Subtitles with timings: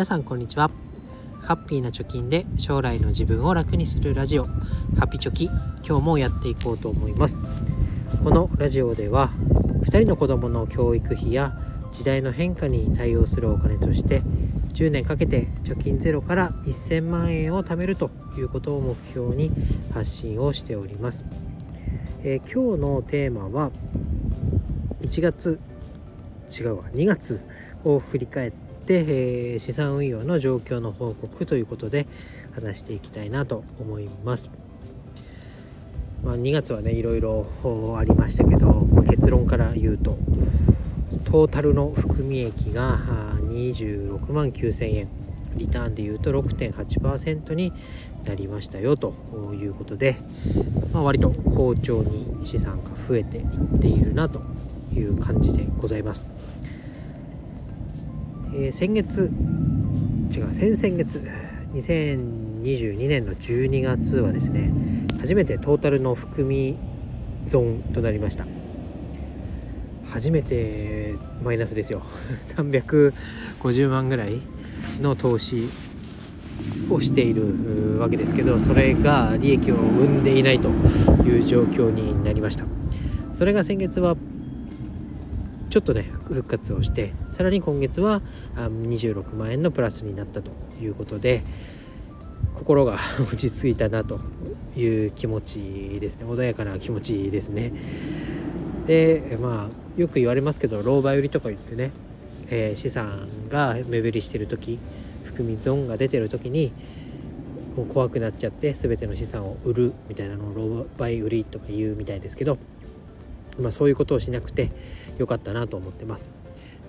[0.00, 0.70] 皆さんこんにちは。
[1.42, 4.44] ハッピーな貯金で将来の自分を楽にするラジオ。
[4.44, 4.50] ハ
[5.00, 5.50] ッピチョキ
[5.86, 7.38] 今日もやっていこうと思います。
[8.24, 9.28] このラジオでは
[9.82, 11.52] 2人の子供の教育費や
[11.92, 14.22] 時代の変化に対応するお金として
[14.72, 19.52] 10年かけて貯金ゼロから1000万円を貯めるということを目標に
[19.92, 21.26] 発信をしております、
[22.22, 23.70] えー、今日のテーマは
[25.02, 25.60] 1月
[26.50, 27.44] 違うわ2月
[27.84, 32.06] を振り返って、えー、資産運用の状況の報告ということで
[32.54, 34.50] 話していきたいなと思います。
[36.24, 37.46] まあ、2月はねいろいろ
[37.98, 40.18] ありましたけど結論から言うと
[41.24, 42.98] トータルの含み益が
[43.44, 45.08] 26万9000円
[45.54, 47.72] リターンでいうと6.8%に
[48.24, 49.14] なりましたよと
[49.54, 50.16] いうことで、
[50.92, 53.46] まあ、割と好調に資産が増えていっ
[53.80, 54.42] ているなと
[54.94, 56.26] いう感じでございます。
[58.52, 59.30] えー、先月
[60.34, 61.20] 違う先々月
[61.72, 64.72] 2022年の12月はですね
[65.20, 66.76] 初めてトータルの含み
[67.46, 68.46] 損となりました。
[70.04, 72.02] 初めてマイナスですよ。
[72.42, 74.40] 350万ぐらい
[75.00, 75.68] の投資
[76.90, 80.68] をしているわけですけどそれが利益を生んでいないと
[81.24, 82.64] いう状況になりました。
[83.32, 84.16] それが先月は
[85.70, 88.22] ちょっとね復活をしてさらに今月は
[88.56, 90.50] 26万円のプラスになったと
[90.82, 91.44] いうことで
[92.54, 94.20] 心が 落ち着いたなと
[94.76, 96.24] いう気持ちですね。
[96.26, 97.72] 穏やかな気持ちですね。
[98.86, 101.92] でまあよく言われますけど老婆売りとか言ってね、
[102.48, 104.78] えー、資産が目減りしてる時
[105.22, 106.72] 含み損が出てる時に
[107.76, 112.58] もう怖くなっちゃって全ての資産を売るみたいなのを老媒売りとか言うみたいですけど
[113.60, 114.70] まあ、そういうことをしなくて
[115.18, 116.30] よかったなと思ってます。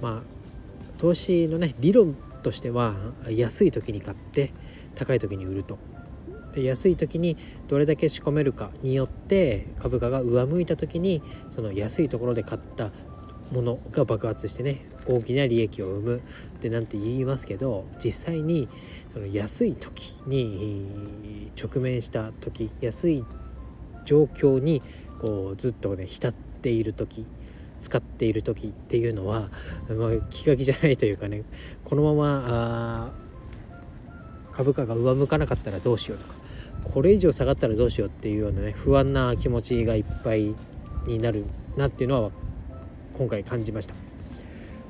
[0.00, 2.94] まあ、投資のね理論としては
[3.28, 4.52] 安い時に買って
[4.94, 5.78] 高い時に売ると。
[6.52, 7.36] で安い時に
[7.68, 12.90] どれだけ仕込めるかによって株価が上向いた時にその安いところで買った
[13.52, 16.20] ものが爆発してね大きな利益を生むっ
[16.60, 18.68] てなんて言いますけど実際に
[19.12, 23.24] その安い時に直面した時安い
[24.04, 24.82] 状況に
[25.20, 27.26] こうずっとね浸ってている時
[27.80, 29.48] 使っている時っていうのは、
[29.88, 31.42] まあ、気が気じゃないというかね
[31.84, 33.12] このまま
[34.52, 36.34] 株価が上向かなかったらどうしようとか
[36.84, 40.54] これ以上下がったらどうしようっていうようなね不安な気持ちがいっぱい
[41.06, 41.44] になる
[41.76, 42.30] なっていうのは
[43.14, 44.09] 今回感じました。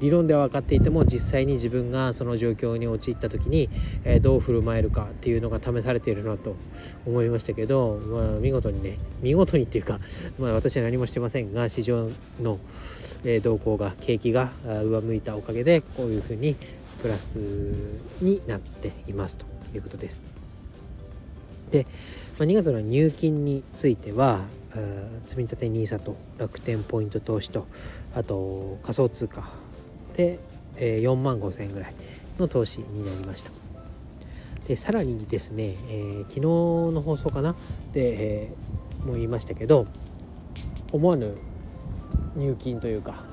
[0.00, 3.68] 理論では分かっていても実際に自分がその状況に陥った時に、
[4.04, 6.56] えー、どう振る舞えるかっていうのが試されているなと
[7.06, 10.00] 思いましたけど、まあ、見事にね見事にっていうか、
[10.38, 12.10] まあ、私は何もしてませんが市場
[12.42, 12.58] の、
[13.24, 16.56] えー、動向が景気が上向いたおかげでこういうふうに
[17.00, 17.38] プラス
[18.20, 20.22] になっていますということです。
[21.70, 21.86] で、
[22.38, 24.42] まあ、2月の入金については
[25.26, 27.66] 積立 NISA と楽天ポイント投資と
[28.14, 29.48] あと仮想通貨
[30.14, 30.38] で、
[30.76, 31.94] えー、4万5千円ぐらい
[32.38, 33.50] の投資になりました。
[34.66, 37.54] でさらにですね、えー、昨日の放送かな？
[37.92, 39.86] で、えー、も言いましたけど
[40.90, 41.36] 思わぬ
[42.36, 43.24] 入金というか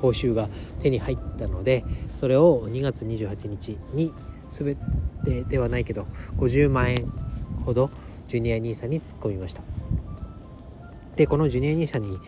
[0.00, 0.48] 報酬が
[0.80, 4.12] 手に入ったのでそれを2月28日に
[4.48, 4.76] 全
[5.24, 6.06] てではないけど
[6.36, 7.12] 50万円
[7.64, 7.90] ほど
[8.28, 9.62] ジュニア NISA に突っ込みました。
[11.16, 12.18] でこのジュニア NISA に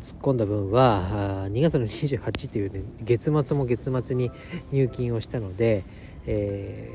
[0.00, 4.30] 突っ込んだ分は2月の28という、ね、月末も月末に
[4.72, 5.84] 入金をしたので、
[6.26, 6.90] え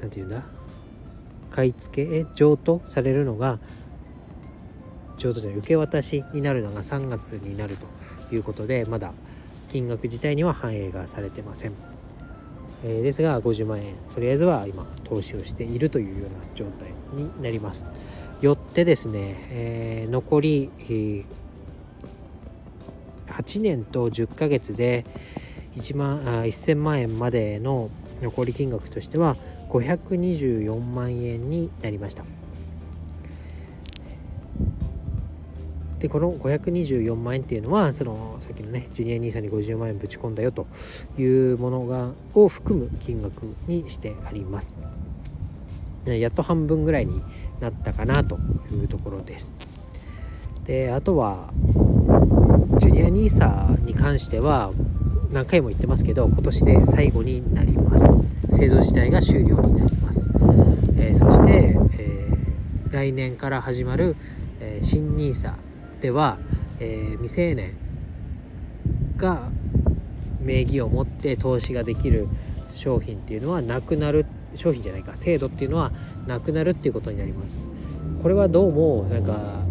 [0.00, 0.44] ー、ていうんだ？
[1.50, 3.60] 買い付け譲渡されるのが
[5.16, 7.76] 譲渡で受け渡しになるのが3月になる
[8.28, 9.12] ということでまだ
[9.68, 11.72] 金額自体には反映がされてません、
[12.84, 13.94] え、ですが50万円。
[14.12, 17.86] とりあえずは今投資をしているというような状態になります。
[18.40, 21.24] よってですね、えー、残り、えー
[23.34, 25.04] 8年と10ヶ月で
[25.74, 27.90] 1万あ1000万円までの
[28.22, 29.36] 残り金額としては
[29.70, 32.24] 524万円になりました。
[35.98, 40.66] でこの524万円っていうのはそのさっきのねジュニア兄さんに50万円ぶち込んだよと
[41.18, 44.74] いうものがを含む金額にしてあります。
[46.06, 47.22] やっと半分ぐらいに
[47.60, 48.38] なったかなと
[48.72, 49.54] いうところです。
[50.64, 51.52] であとは
[52.78, 54.72] ジュニア NISA に関しては
[55.30, 58.14] 何回も言ってますけど今年で最後になります。
[58.50, 60.30] 制度自体が終了になります、
[60.96, 64.16] えー、そして、えー、来年から始まる、
[64.60, 65.54] えー、新 NISA
[66.00, 66.38] では、
[66.78, 67.72] え未成年
[69.16, 69.50] が
[70.40, 72.28] 名義を持って投資ができる
[72.68, 75.92] 商品っていうのはなくなるっ商品じゃないか制度っていうのは
[76.26, 77.66] なくなるっていうことになります
[78.22, 79.64] これはどうもなんか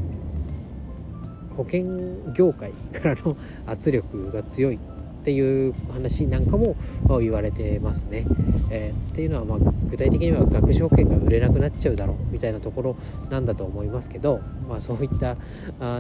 [1.56, 1.86] 保険
[2.34, 3.38] 業界からの
[3.68, 6.76] 圧力が強いっていう話なんかも
[7.22, 8.26] 言われてますね。
[8.70, 12.98] えー、っていうのはまあ具体的には学資保険が売れなくなっちゃうだろうみたいなところ
[13.30, 15.38] なんだと思いますけど、まあ、そういった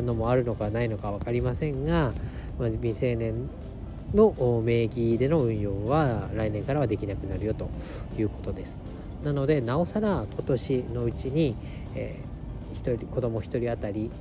[0.02, 2.12] のもあるのかないのか分かりませんが、
[2.60, 3.48] まあ、未成年
[4.14, 7.70] の名義での運用は来年からはできなくなるよと
[8.18, 8.82] いうことです。
[9.24, 11.56] なのでなおさら今年のうちに、
[11.96, 14.12] えー、1人子供1人当たり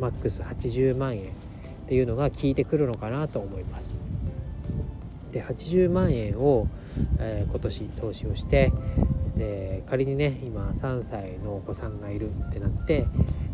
[0.00, 1.26] マックス80万円っ
[1.88, 3.94] ていうのが効いてくるのかなと思います。
[5.32, 6.66] で80万円を、
[7.18, 8.72] えー、今年投資をして
[9.36, 13.06] で仮にね今3歳のお子さんがいるってなって、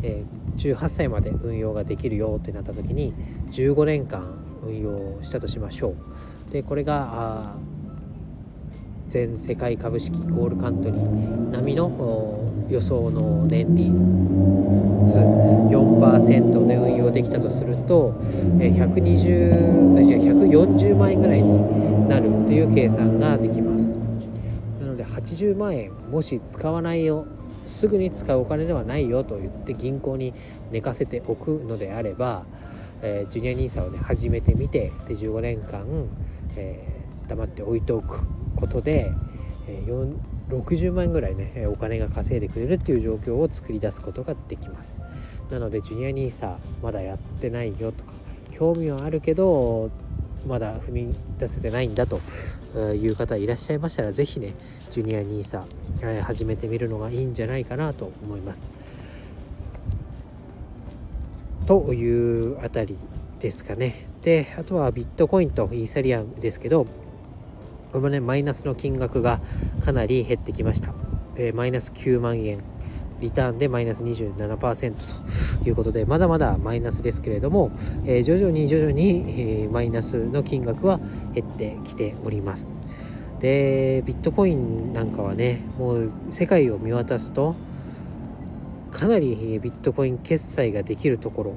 [0.02, 3.12] えー、18歳まで運用ができるよってなった時に
[3.50, 5.94] 15年間運用したとしましょ
[6.48, 6.52] う。
[6.52, 7.54] でこれが
[9.08, 12.38] 全世界株式ゴールカントリー並みの
[12.68, 18.12] 予想の年利率4%で運用できたとすると
[18.56, 23.98] 120 140万円ぐらいになるという計算ができます
[24.80, 27.26] なので80万円もし使わないよ
[27.66, 30.34] すぐに使うお金ではないよと言って銀行に
[30.70, 32.44] 寝かせておくのであれば、
[33.02, 35.84] えー、ジュニア NISA をね始めてみてで15年間、
[36.56, 38.26] えー、黙って置いておく
[38.56, 39.12] ことで、
[39.68, 40.14] えー、
[40.48, 45.00] 60万円ぐらいねお金が稼いでくれるっていう状況を作り出すことができます。
[45.50, 48.12] なのでジュニア NISA まだやってないよとか
[48.52, 49.90] 興味はあるけど
[50.46, 52.20] まだ踏み出せてないんだと
[52.94, 54.54] いう方いらっしゃいましたら是非ね
[54.90, 58.81] ジュニア NISA 始めてみるのがいいんじゃないかなと思います。
[61.66, 62.96] というあたり
[63.40, 64.06] ですかね。
[64.22, 69.40] であとはビットコインとイーサリアムですけどこれもねマイナスの金額が
[69.84, 70.94] かなり減ってきました、
[71.36, 72.60] え、マイナス9万円。
[73.20, 74.94] リターンでマイナス27%
[75.62, 77.70] ということでまだまだマイナスですけれども、
[78.04, 80.98] えー、徐々に徐々に、え、マイナスの金額は
[81.32, 82.68] 減ってきております。
[83.38, 87.56] でビットコインなんかはねもう世界を見渡すと
[88.92, 91.54] かなりビットコイン決済ができるところ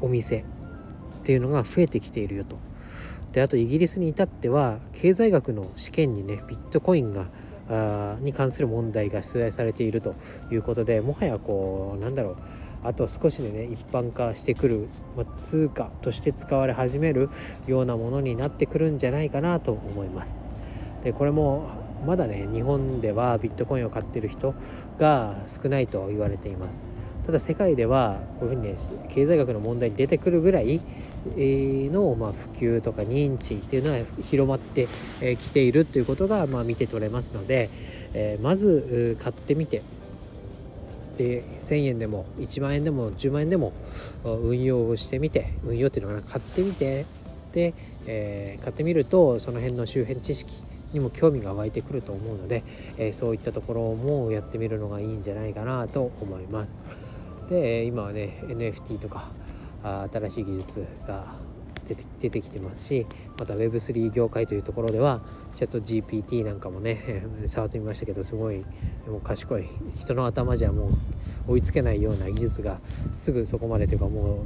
[0.00, 0.44] お店っ
[1.24, 2.56] ていうのが増えてきているよと
[3.32, 7.26] であとイギリスに至っては経済学の試験にねビットコインが
[7.68, 10.14] あに関する問題が出題されていると
[10.52, 12.36] いうことでもはやこうなんだろう
[12.84, 17.30] あと少しでね一般化してくる、まあ、通貨として使われ始める
[17.66, 20.38] ようなものになってくるんじゃないかなと思います。
[21.02, 24.54] でこれもまだね日本ではビットコインを買ってる人
[24.98, 26.86] が少ないと言われています。
[27.24, 28.76] ただ世界ではこういうふうにね
[29.08, 30.80] 経済学の問題に出てくるぐらい
[31.26, 34.86] の、まあ、普及とか認知っていうのは広まって
[35.40, 37.70] きているということが、まあ、見て取れますので、
[38.12, 39.82] えー、まず買ってみて
[41.16, 43.72] で1,000円でも1万円でも10万円でも
[44.24, 47.06] 運用してみて運用っていうのかな買ってみて
[47.52, 47.72] で、
[48.06, 50.63] えー、買ってみるとその辺の周辺知識
[50.94, 52.62] にも興味が湧いてくると思うので、
[52.96, 56.78] えー、そういったところもやってみるのがいいんじゃないかなと思います。
[57.50, 59.28] で今はね NFT とか
[60.10, 61.34] 新しい技術が
[61.84, 63.06] 出て出てきてますし
[63.38, 65.20] また Web3 業界というところでは
[65.54, 68.58] チャット GPT なんかもね 触ってみましたけどすごい
[69.06, 69.64] もう賢い
[69.94, 70.88] 人の頭じゃも
[71.48, 72.80] う追いつけないような技術が
[73.16, 74.44] すぐそこまでというかも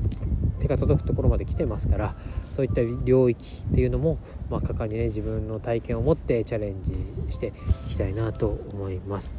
[0.57, 2.16] う手が届くところまで来てますから
[2.50, 4.18] そういった領域っていうのも、
[4.50, 6.92] まあ、果敢にね自分の体験を持ってチャレンジ
[7.30, 7.52] して
[7.87, 9.35] いきたいなと思います。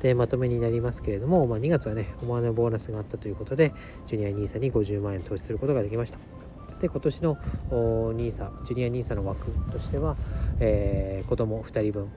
[0.00, 3.72] でまとめになりますけれども、まあ、2月はね思わぬボーナスがあったということで
[4.06, 6.37] ジュニア NISA に50万円投資することができました
[6.80, 7.36] で今年の
[7.70, 10.16] NISA ジュニア NISA の枠としては、
[10.60, 12.10] えー、子供2人分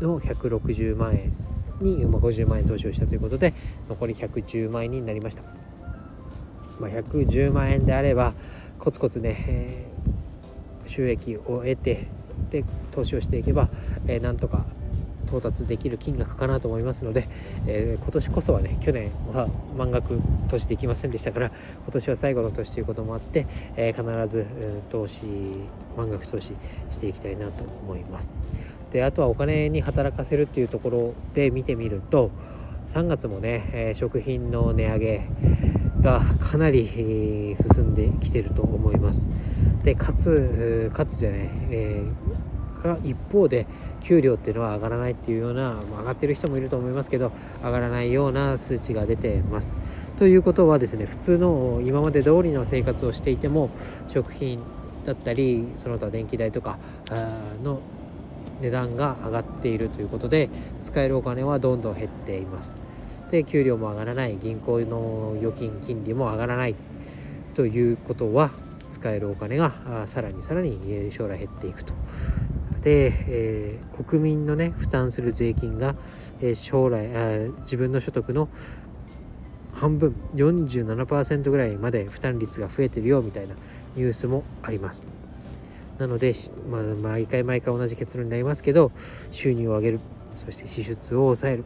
[0.00, 1.32] の160万円
[1.80, 3.54] に50万円投資をしたということで
[3.88, 5.42] 残り110万円になりました、
[6.78, 8.34] まあ、110万円であれば
[8.78, 12.08] コツコツね、えー、収益を得て
[12.50, 13.68] で投資をしていけば、
[14.06, 14.64] えー、なんとか
[15.30, 17.28] 到達できる金額かなと思いますので、
[17.66, 20.20] えー、今年こそはね去年は満額
[20.50, 21.46] 投資できませんでしたから
[21.84, 23.46] 今年は最後の年ということもあって、
[23.76, 24.46] えー、必ず、
[24.90, 25.22] 投資
[25.96, 26.54] 満額投資
[26.90, 28.32] していきたいなと思います。
[28.90, 32.32] であとはお金に働かせるっていうところで見てみると
[32.88, 35.22] 3月もね、え食品の値上げ
[36.00, 39.30] がかなり進んできてると思います。
[39.84, 43.66] でかつかつじゃね、えーが一方で
[44.00, 47.32] 給料っていうのは上がらないっていうような、ま、上がってる人もいると思いますけど
[47.62, 49.78] 上がらないような数値が出てます。
[50.18, 53.70] ということはですね普通の今まで通りの生活をしていても
[54.08, 54.60] 食品
[55.04, 56.78] だったりその他電気代とか
[57.62, 57.80] の
[58.60, 60.50] 値段が上がっているということで
[60.82, 62.72] 使えるお金はどんどん減っています。
[63.30, 64.36] で給料も上がらない。
[64.36, 66.74] 銀行の預金金利も上がらない。
[67.54, 68.50] ということは
[68.88, 69.72] 使えるお金が
[70.06, 71.94] さらにさらに将来減っていくと。
[72.82, 75.94] で、えー、国民のね負担する税金が、
[76.40, 77.08] えー、将来
[77.60, 78.48] 自分の所得の
[79.74, 83.54] 半分47%ぐらいまで負担率が増えてるよみたいな
[83.96, 85.02] ニュースもあります。
[85.98, 86.32] なので、
[86.70, 88.90] まあ、毎回毎回同じ結論になりますけど
[89.30, 90.00] 収入を上げる
[90.34, 91.64] そして支出を抑える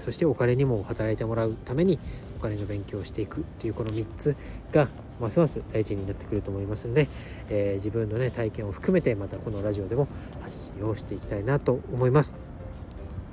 [0.00, 2.00] そしてお金にも働いてもらうために
[2.38, 4.36] お金の勉強をしていくっていうこの3つ
[4.72, 4.88] が
[5.20, 7.08] ますます大事になってくると思いますので、
[7.48, 10.08] えー、自分のね体験を含めてまたこのラジオでも
[10.42, 12.34] 発信をしていきたいなと思います。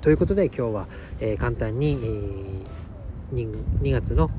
[0.00, 0.86] ということで今日は、
[1.20, 3.52] えー、簡単に、えー、
[3.82, 4.30] 2, 月の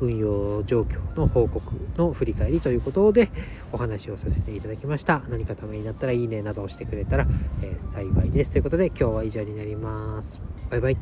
[0.00, 3.28] 運用状況の報告の振り返りということで
[3.72, 5.22] お話をさせていただきました。
[5.28, 7.26] 何かためになったらいいねなどをしてくれたら、
[7.62, 8.52] え、幸いです。
[8.52, 10.40] ということで今日は以上になります。
[10.70, 10.96] バイバイ。